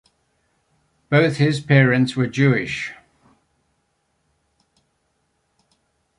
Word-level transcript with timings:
Both 1.11 1.37
his 1.37 1.59
parents 1.59 2.15
were 2.15 2.25
Jewish. 2.25 2.91